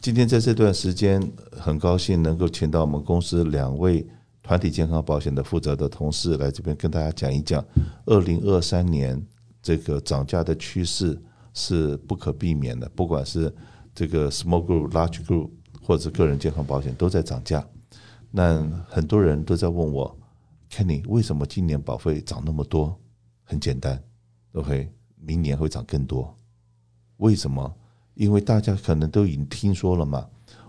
[0.00, 1.20] 今天在这段时间，
[1.52, 4.08] 很高兴能够请到我们公司两位
[4.42, 7.62] 团体健康保险的负责的同事来这边跟大家讲一讲，
[8.06, 9.22] 二零二三年
[9.60, 11.20] 这个涨价的趋势
[11.52, 13.54] 是不可避免的，不管是
[13.94, 15.50] 这个 small group、large group
[15.82, 17.62] 或者个人健康保险都在涨价。
[18.30, 20.18] 那很多人都在问我
[20.70, 22.98] ，Kenny，为什么今年保费涨那么多？
[23.44, 24.02] 很简单
[24.52, 26.34] ，OK，明年会涨更多。
[27.18, 27.76] 为什么？
[28.14, 30.26] 因为大家可能都已经听说了嘛，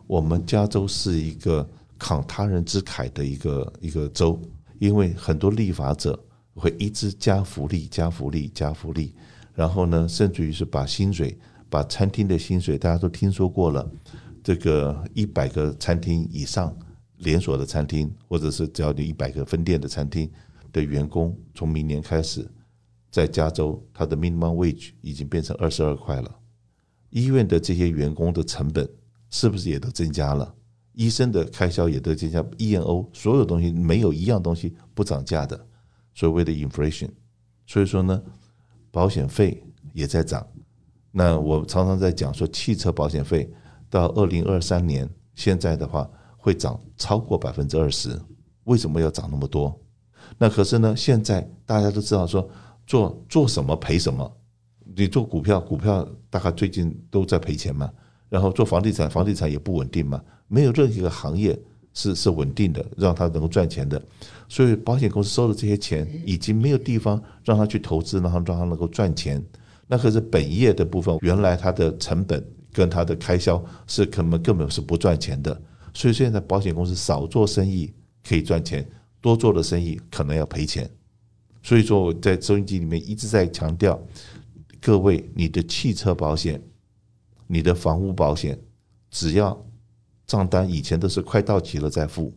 [0.07, 1.67] 我们加州是一个
[1.99, 4.39] 慷他人之慨的一个一个州，
[4.79, 6.17] 因为很多立法者
[6.55, 9.13] 会一直加福利、加福利、加福利，
[9.53, 11.37] 然后呢，甚至于是把薪水、
[11.69, 13.89] 把餐厅的薪水，大家都听说过了，
[14.43, 16.75] 这个一百个餐厅以上。
[17.23, 20.27] 连锁的餐厅，或者是只要你一百个分店的餐厅
[20.73, 22.49] 的员工，从明年开始，
[23.11, 26.35] 在加州，他的 minimum wage 已经变成二十二块了。
[27.11, 28.89] 医院的这些员工的成本
[29.29, 30.53] 是不是也都增加了？
[30.93, 35.67] 医生的开销也都增加，E&O 所有东西没有一样东西不涨价的，
[36.13, 37.09] 所谓的 inflation。
[37.67, 38.21] 所以说呢，
[38.89, 39.63] 保险费
[39.93, 40.45] 也在涨。
[41.11, 43.47] 那我常常在讲说，汽车保险费
[43.89, 46.09] 到二零二三年，现在的话。
[46.43, 48.19] 会涨超过百分之二十，
[48.63, 49.79] 为什么要涨那么多？
[50.39, 52.49] 那可是呢，现在大家都知道说
[52.87, 54.40] 做做什么赔什么。
[54.95, 57.89] 你做股票，股票大概最近都在赔钱嘛。
[58.29, 60.21] 然后做房地产，房地产也不稳定嘛。
[60.47, 61.57] 没有任何一个行业
[61.93, 64.01] 是是稳定的，让它能够赚钱的。
[64.47, 69.43] 所以保险公司收的这些钱，已经没有地方让他去投资，然后让他能够赚钱。
[69.87, 75.61] 那可是本业的部分，原来它的成本跟它的开销是根本根本是不赚钱的。
[75.93, 77.93] 所以现在保险公司少做生意
[78.25, 78.87] 可以赚钱，
[79.19, 80.89] 多做的生意可能要赔钱。
[81.61, 84.01] 所以说我在收音机里面一直在强调，
[84.81, 86.59] 各位，你的汽车保险、
[87.45, 88.59] 你的房屋保险，
[89.11, 89.63] 只要
[90.25, 92.33] 账单以前都是快到期了再付，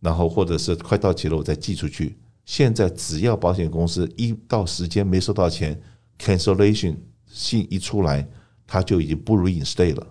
[0.00, 2.18] 然后或者是快到期了我再寄出去。
[2.44, 5.80] 现在只要保险公司一到时间没收到钱
[6.18, 6.96] ，cancellation
[7.26, 8.28] 信一出来，
[8.66, 10.06] 他就已经不 reinstate 了。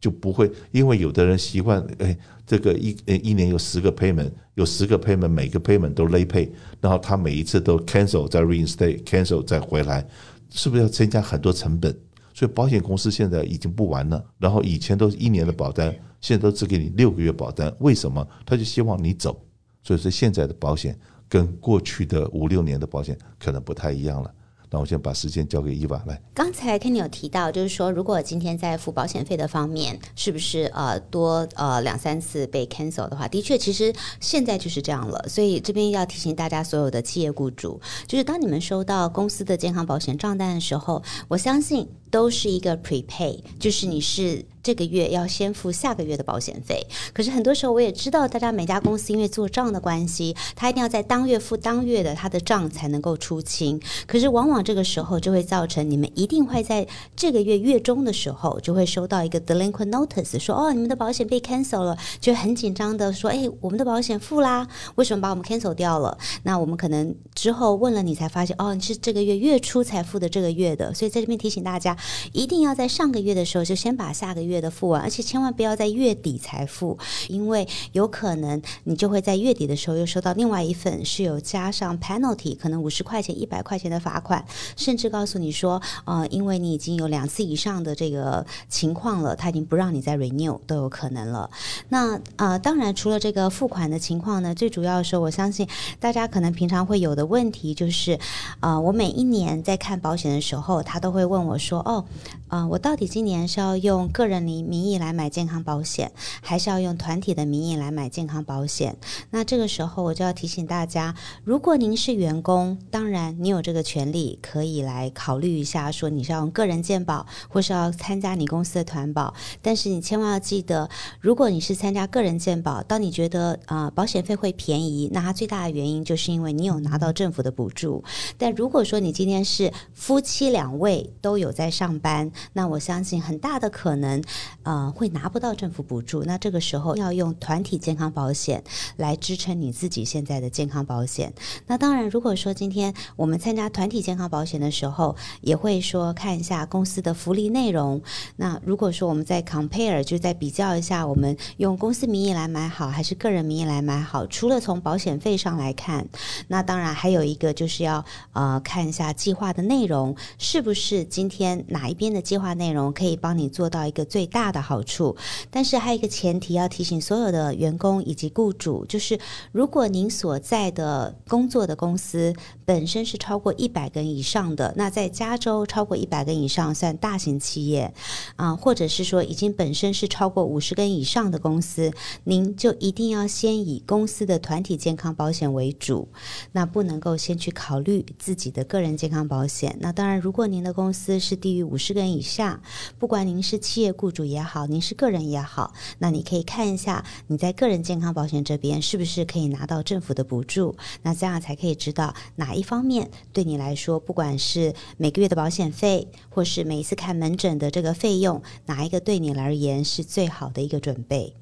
[0.00, 2.14] 就不会，因为有的人习惯，哎，
[2.46, 10.06] 这个一呃一年有十个 payment，有十个 payment，每个 payment 都 late pay，然后他每一次都 cancel 再 reinstate，cancel 再回来，
[10.54, 11.92] 是不是要增加很多成本？
[12.32, 18.26] 所以保险公司现在已经不玩了，然后以前都是一年的保单，现在都只给你六个月保单，为什么？
[18.46, 19.44] 他就希望你走，
[19.82, 20.98] 所以说现在的保险
[21.28, 24.32] 跟过去的五六年的保险可能不太一样了。
[24.74, 26.20] 那我先把时间交给伊娃来。
[26.34, 35.28] 刚才 Kenny 有提到，就是说，如果今天在付保险费的方面，是不是呃多呃两三次被 cancel 的话，的确，其实现在就是这样了。
[35.28, 44.44] 所以这边要提醒大家，所有的企业雇主，就是当你们收到公司的健康保险账单的时候，我相信都是一个 prepay，就是你是。
[44.64, 53.78] 这个月要先付下个月的保险费，可是很多时候我也知道，大家每家公司因为做账的关系，他一定要在当月付当月的他的账才能够出清。
[54.06, 66.16] 可是往往这个时候就会造成你们一定会在这个月月中的时候就会收到一个 delinquent notice，说哦，你们的保险被 cancel 了，就很紧张的说，哎，我们的保险付啦，为什么把我们 cancel 掉了？
[66.44, 71.94] 那我们可能之后问了你才发现，哦，你是这个月月初才付的这个月的，所以在这边提醒大家，
[72.32, 74.53] 一定要在上个月的时候就先把下个月。
[74.54, 76.96] 月的付完，而且千万不要在月底才付，
[77.28, 84.44] 因为有可能你就会在月底的时候又收到另外一份是有加上 penalty，可能五十块钱、一百块钱的罚款，
[84.76, 91.50] 甚至告诉你说，呃，因为你已经有两次以上的这个情况了，他已经不让你再 renew 都有可能了。
[91.88, 95.66] 那呃，当然除了这个付款的情况呢，最主要的时候，我相信
[95.98, 98.18] 大家可能平常会有的问题就是，
[98.60, 102.04] 呃，我每一年在看保险的时候，他都会问我说，哦，
[102.48, 108.96] 呃，我到底今年是要用个人你名义来买健康保险，还是要用团体的名义来买健康保险？
[109.30, 119.34] 那这个时候我就要提醒大家，如果您是员工，当然你有这个权利，可以来考虑一下，说你是要用个人健保，或是要参加你公司的团保。
[119.62, 120.88] 但是你千万要记得，
[121.20, 128.02] 如果你是参加个人健保，当你觉得啊、呃、保险费会便宜，那它最大的原因就是因为你有拿到政府的补助。
[128.38, 134.22] 但如果说你今天是夫妻两位都有在上班，那我相信很大的可能。
[134.62, 138.62] 呃，会拿不到政府补助，那这个时候要用团体健康保险
[138.96, 141.32] 来支撑你自己现在的健康保险。
[141.66, 148.00] 那当然，如果说今天我们参加团体健康保险的时候，也会说看一下公司的福利内容。
[148.36, 154.26] 那如果说我们在 compare，就再比较一下，我们用公司名义来买好，还是个人名义来买好？
[154.26, 156.08] 除了从保险费上来看，
[156.48, 165.14] 那当然还有一个就是要呃看一下计划的内容，是不是今天哪一边的计划内容可以帮你做到一个最最大的好处。
[165.50, 169.18] 但是还有一个前提要提醒所有的员工以及雇主，就是
[169.52, 172.32] 如果您所在的工作的公司
[172.64, 177.92] 本身是超过一百个人以上的，那在加州超过一百个人以上算大型企业
[178.36, 181.92] 啊，或者是说已经本身是超过五十个人以上的公司，
[182.24, 186.08] 您就一定要先以公司的团体健康保险为主，
[186.52, 189.76] 那不能够先去考虑自己的个人健康保险。
[189.80, 192.62] 那当然，如果您的公司是低于五十个人以下，
[192.98, 211.34] 不管您是企业雇主也好，您是个人也好，那你可以看一下你在个人健康保险这边是不是可以拿到政府的补助，那这样才可以知道哪一方面对你来说，不管是每个月的保险费，或是每一次看门诊的这个费用，哪一个对你而言是最好的一个准备。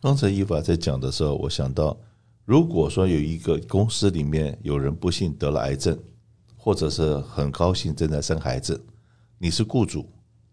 [0.00, 1.96] 刚才伊法在讲的时候，我想到，
[2.44, 5.96] 如果说有一个公司里面有人不幸得了癌症，
[6.56, 8.84] 或者是很高兴正在生孩子，
[9.38, 10.04] 你是雇主，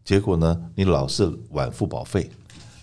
[0.09, 2.27] 结果呢，你老是晚付保费，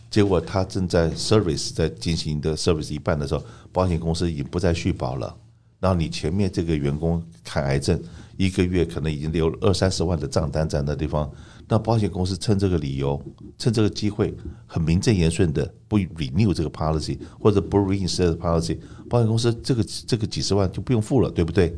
[0.09, 3.43] 结果他正在 service 在进行的 service 一半的时候，
[3.73, 5.37] 保险公司已经不再续保了，
[5.81, 8.01] 然后你前面这个员工看癌症，
[8.37, 11.29] 一个月可能已经留了二三十万的账单在那地方。
[11.67, 13.21] 那保险公司趁这个理由，
[13.59, 14.33] 趁这个机会，
[14.65, 18.79] 很名正言顺的不 renew 这个 policy，或者不 reinstate policy，
[19.11, 21.77] 保险公司这个这个几十万就不用付了，对不对？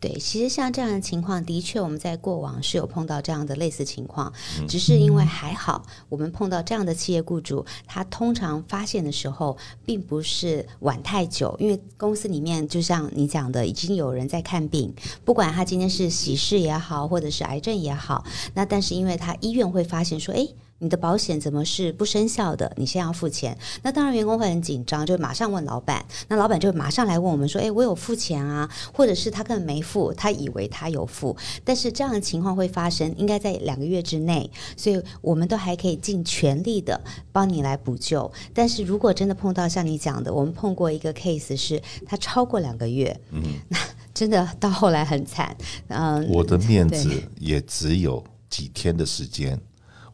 [0.00, 4.30] 对，其实像这样的情况，的确我们在过往是有碰到这样的类似情况，
[4.68, 9.56] 只是因为还好，我们碰到这样的企业雇主，他通常发现的时候，
[9.86, 14.92] 并不是晚太久，因为公司里面就像你讲的，已经有人在看病，
[15.24, 20.46] 不管他今天是喜事也好，或者是癌症也好，那但是因为他医院会发现说，哎。
[20.80, 22.70] 你的保险怎么是不生效的？
[22.76, 37.00] 你先要付钱，那当然员工会很紧张，就马上问老板，那老板就马上来问我们说：“诶，我有付钱啊？”或者是他根本没付，他以为他有付，但是这样的情况会发生，应该在两个月之内，所以我们都还可以尽全力的
[37.32, 38.30] 帮你来补救。
[38.52, 43.78] 但是如果真的碰到像你讲的，我们碰过一个 case 是他超过两个月，嗯，那
[44.12, 45.56] 真的到后来很惨，
[45.88, 49.58] 嗯，我的面子也只有几天的时间。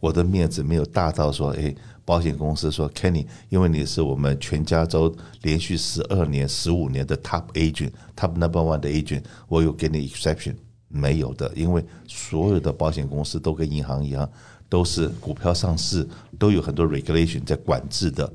[0.01, 1.75] 我的面子没有大到说，哎，
[2.05, 10.55] 保险公司说，Kenny，因为你是我们全加州连续十二年、十五年的 Top Agent，Top Number One 的 Agent，我有给你 Exception，
[10.89, 14.29] 没有的，因为所有的保险公司都跟银行一样，
[14.69, 16.09] 都是股票上市，
[16.39, 18.33] 都有很多 Regulation 在管制的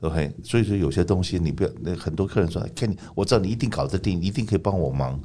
[0.00, 5.20] ，OK，所以说有些东西你不要，那很多客人说，Kenny，我知道你一定搞得定，一定可以帮我忙，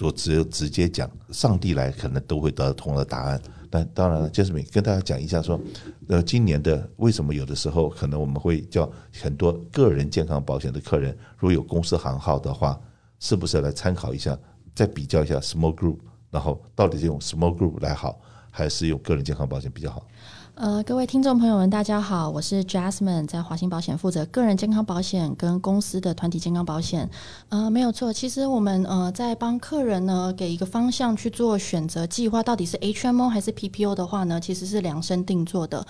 [0.00, 3.42] 我只有直接讲，上帝来可能都会得到同样的答案。
[3.74, 5.60] 但当然了，Jasmine 跟大家讲一下说，
[6.06, 8.88] 呃，今年的为什么有的时候可能我们会叫
[9.20, 12.80] 很多个人健康保险的客人，如果有公司行号的话，
[13.18, 14.38] 是不是来参考一下，
[14.76, 15.98] 再比较一下 small group，
[16.30, 20.06] 然后到底是用 small group 来好，还是用个人健康保险比较好？
[20.56, 27.10] 呃，各位听众朋友们，大家好，我是 Jasmine，在华兴保险负责个人健康保险跟公司的团体健康保险。
[27.48, 35.84] 呃，没有错，其实我们呃在帮客人呢给一个方向去做选择计划，到底是 HMO 还是 PPO 的话呢，其实是量身定做的。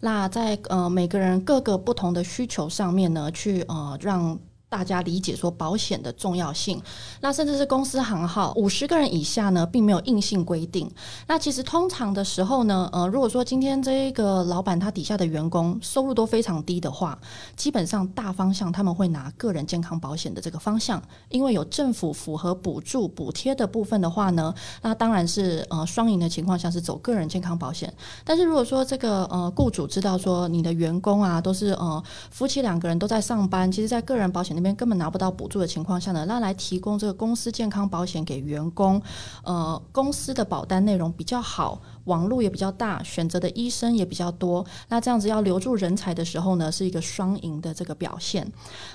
[0.00, 4.38] 那在呃每个人各个不同的需求上面呢，去呃让。
[4.70, 6.80] 大家理解说保险的重要性，
[7.20, 10.88] 那甚至是公司行号五十个人以下呢，并没有硬性规定。
[11.26, 17.18] 那其实通常的时候呢，呃，如果说今天这个老板他底下的员工收入都非常低的话，
[17.56, 27.92] 基本上大方向他们会拿个人健康保险的这个方向，因为有政府符合补助补贴的部分的话呢，那当然是呃双赢的情况下是走个人健康保险。
[28.24, 32.00] 但是如果说这个呃雇主知道说你的员工啊都是呃
[32.30, 34.59] 夫妻两个人都在上班，其实在个人保险。
[34.60, 39.00] 那边根本拿不到补助的情况下呢，那来提供这个公司健康保险给员工，
[39.42, 48.46] 呃，公司的保单内容比较好，网络也比较大，选择的医生也比较多，那这样子要留住人才的时候呢，是一个双赢的这个表现。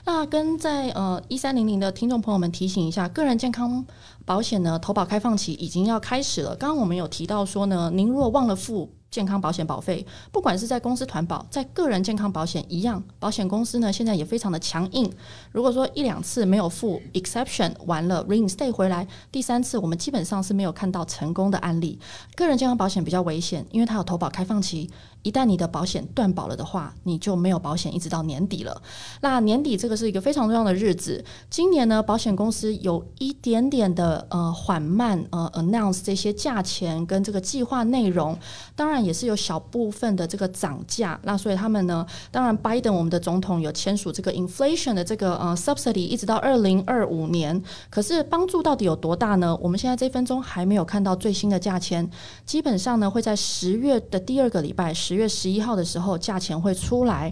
[0.05, 3.83] 那跟在呃一三零零的听众朋友们提醒一下，个人健康
[4.23, 6.55] 保险呢，投保开放期已经要开始了。
[6.55, 8.91] 刚刚我们有提到说呢，您如果忘了付。
[9.15, 15.09] 健康保险保费，不管是在公司团保，在个人健康保险一样，保险公司呢现在也非常的强硬。
[15.53, 21.97] 如果说一两次没有付 exception 完了 reinstate 回来，第三次我们基本上是没有看到成功的案例。
[22.35, 24.89] 个人健康保险比较危险，因为它有投保开放期。
[25.23, 28.79] 一旦你的保险断保了的话，你就没有保险一直到年底了。
[29.21, 31.25] 那年底这个是一个非常重要的日子。
[31.49, 38.37] 今年呢，保险公司有一点点的呃缓慢呃 announce 这些价钱跟这个计划内容。
[38.75, 41.19] 当然也是有小部分的这个涨价。
[41.23, 47.61] 那所以他们呢，当然拜登我们的总统有签署这个 inflation 的这个呃 subsidy，一直到二零二五年。
[47.89, 49.55] 可是帮助到底有多大呢？
[49.61, 52.09] 我们现在这分钟还没有看到最新的价钱，
[52.45, 57.31] 基本上呢会在十月的第二个礼拜，十月十一号的时候价钱会出来。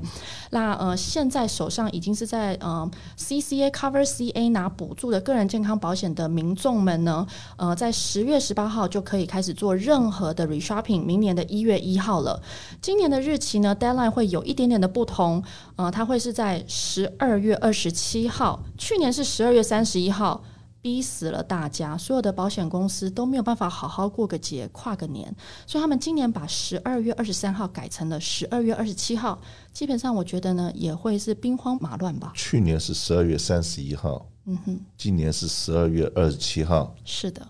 [0.52, 7.26] 那呃现在手上已经是在呃 CCA Cover CA 拿补助的个人健康保险的民众们呢，
[7.58, 12.42] 呃在十月十八号就可以开始做任何的 reshopping，明年的一月一号了。
[12.82, 15.44] 今年的日期呢，deadline 会有一点点的不同，
[15.76, 20.44] 呃，它会是在十二月二十七号，去年是十二月三十一号。
[20.84, 25.34] 逼死了大家，所有的保险公司都没有办法好好过个节、跨个年，
[25.66, 29.40] 所以他们今年把十二月二十三号改成了十二月二十七号。
[29.72, 32.34] 基本上，我觉得呢，也会是兵荒马乱吧。
[32.36, 36.94] 去年是十二月三十一号，嗯哼，今年是十二月二十七号。
[37.06, 37.48] 是的，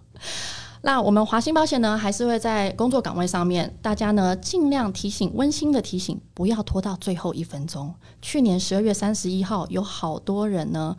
[0.86, 7.94] 那我们华兴保险呢，还是会在工作岗位上面，大家呢尽量提醒、温馨的提醒，不要拖到最后一分钟。
[8.22, 10.96] 去年十二月三十一号，有好多人呢，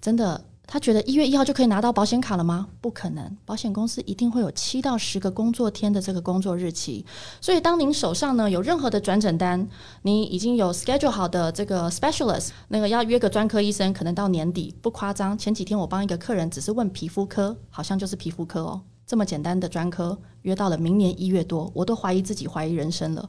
[0.00, 0.42] 真的。
[0.72, 2.68] 他觉得一月一号就可以拿到保险卡了吗？
[2.80, 7.04] 不可能，保险公司一定会有七到十个工作天的这个工作日期。
[7.40, 9.66] 所以，当您手上呢有任何的转诊单，
[10.02, 15.36] 你已经有 schedule 好的这个 specialist，那个要约个专科医生，可能到年底，不夸张。
[15.36, 18.80] 前几天我帮一个客人只是问皮肤科，好像就是皮肤科哦，
[19.10, 23.28] 这么简单的专科，约到了明年一月多，我都怀疑自己怀疑人生了。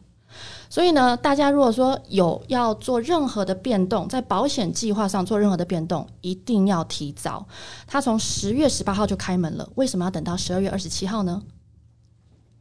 [0.70, 7.48] 所以呢，大家如果说有要做任何的变动，在保险计划上做任何的变动，一定要提早。
[7.88, 11.42] 他从十月十八号就开门了，为什么要等到十二月二十七号呢？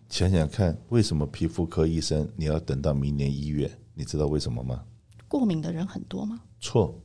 [0.09, 3.71] 想想看，为什么皮肤科医生你要等到明年一月？
[3.93, 4.83] 你知道为什么吗？
[5.29, 6.41] 过敏的人很多吗？
[6.59, 6.99] 错，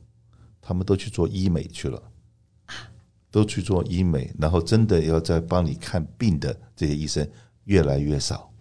[0.62, 2.02] 他们都去做医美去了，
[3.30, 7.28] 都去做医美，然后真的要在帮你看病的这些医生
[7.64, 8.52] 越来越少。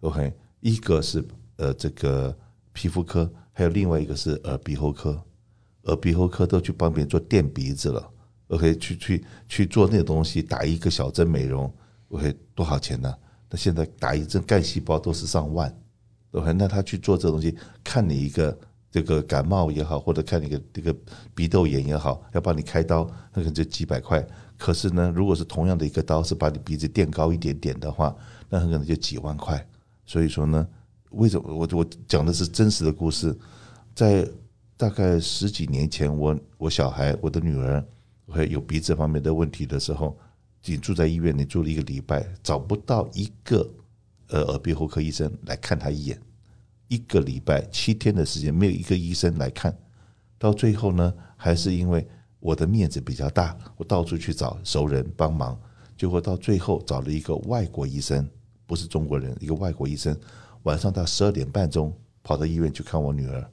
[0.00, 1.24] OK，一个是。
[1.60, 2.32] 呃，这个
[2.72, 5.20] 皮肤科还有另外一个是耳鼻喉科，
[5.86, 8.08] 耳鼻喉科都去帮别人做垫鼻子了
[8.46, 11.68] ，OK，去去去做那个东西，打一个小针美容
[12.10, 13.12] ，OK，多少钱呢？
[13.50, 15.76] 那现在打一针干细胞都是上万
[16.30, 18.56] ，OK，那他去做这东西，看你一个
[18.90, 20.94] 这个感冒也好，或者看你一个这个
[21.34, 24.26] 鼻窦炎也好，要帮你开刀，那可能就几百块。
[24.56, 28.14] 可是呢，如果是同样的一个刀，是把你鼻子垫高一点点的话，
[28.48, 29.66] 那很可能就几万块。
[30.06, 30.66] 所以说呢。
[31.12, 33.34] 为什么我我讲的是真实的故事？
[33.94, 34.28] 在
[34.76, 37.82] 大概十几年前，我我小孩我的女儿
[38.26, 40.14] 会有鼻子方面的问题的时候，
[40.66, 43.66] 你住在医院，你住了一个礼拜，找不到一个
[44.28, 46.20] 呃耳鼻喉科医生来看她一眼，
[46.88, 49.76] 一个礼拜七天的时间没有一个医生来看，
[50.38, 52.06] 到最后呢，还是因为
[52.40, 55.58] 我的面子比较大，我到处去找熟人帮忙，
[55.96, 58.28] 结果到最后找了一个外国医生，
[58.66, 60.18] 不是中国人，一个外国医生。
[60.64, 63.50] 晚上到十二点半钟跑到医院去看我女儿，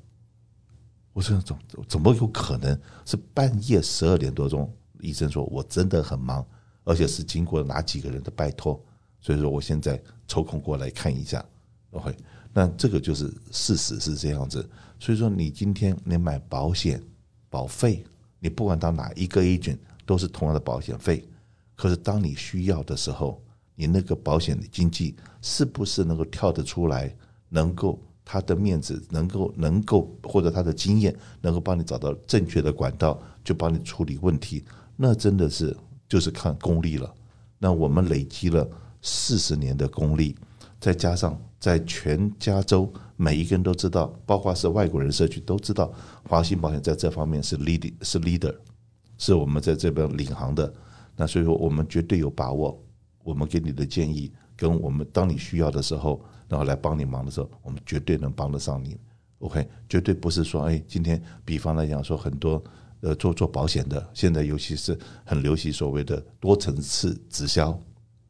[1.14, 4.72] 我说怎么怎么有可能是半夜十二点多钟？
[5.02, 6.46] 医生说我真的很忙，
[6.84, 8.84] 而且是经过哪几个人的拜托，
[9.22, 11.46] 所以说我现在抽空过来看一下。
[11.92, 12.16] OK，
[12.56, 14.68] 那这个就是事实是这样子。
[15.00, 17.00] 所以说你今天你买保险
[17.50, 18.04] 保费，
[18.40, 21.24] 你不管到哪一个 agent 都是同样的保险费，
[21.76, 23.40] 可是当你需要的时候。
[23.78, 27.14] 你那个保险的经纪是不是能够跳得出来？
[27.50, 34.64] 能够他的面子能够能够或者他的经验能够帮你找到正确的管道，就帮你处理问题？
[34.96, 35.76] 那真的是
[36.08, 37.14] 就是看功力了。
[37.60, 38.66] 那我们累积了
[39.02, 40.38] 四十年的功力，
[40.80, 45.92] 再加上在全加州每一个人都知道，包括是外国人社区都知道，
[46.28, 48.56] 华兴保险在这方面是 lead 是 leader，
[49.18, 50.74] 是我们在这边领航的。
[51.16, 52.82] 那所以说，我们绝对有把握。
[53.24, 58.96] 我们给你的建议，跟我们当你需要的时候，然后来帮你忙的时候，我们绝对能帮得上你。
[59.40, 62.64] OK，绝对不是说，哎，今天比方来讲说，很多
[63.00, 67.76] 呃做做保险的，现在尤其是很流行所谓的多层次直销，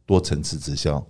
[0.06, 1.06] 多层次直销，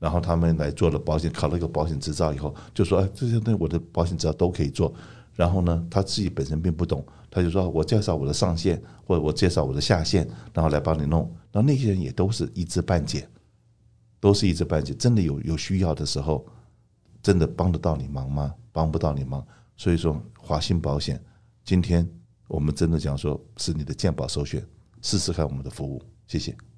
[0.00, 4.92] 然后他们来做了保险，考了一个保险执照以后，就说，哎，这些东西我的保险执照都可以做。
[5.36, 11.22] 然后呢，他自己本身并不懂，他就说我介绍我的上线，或者我介绍我的下线，然后来帮你弄。
[11.52, 13.28] 然后那些人也都是一知半解，
[14.18, 14.94] 都是一知半解。
[14.94, 16.44] 真的有有需要的时候，
[17.22, 18.54] 真的帮得到你忙吗？
[18.72, 19.46] 帮不到你忙。
[19.76, 21.22] 所以说，华信保险，
[21.62, 22.06] 今天
[22.48, 24.66] 我们真的讲说是你的健保首选，
[25.02, 26.02] 试试看我们的服务。
[26.26, 26.69] 谢谢。